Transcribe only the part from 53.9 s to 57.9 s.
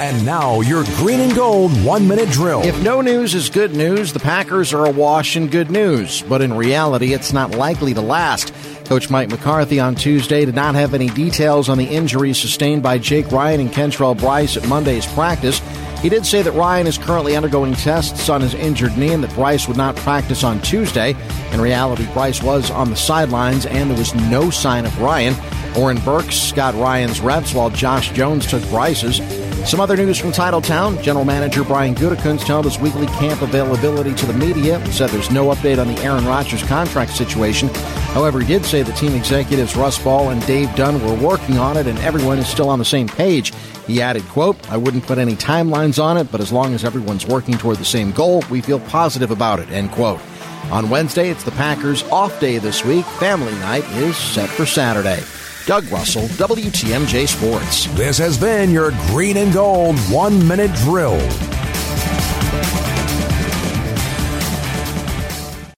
is set for Saturday. Doug Russell, WTMJ Sports.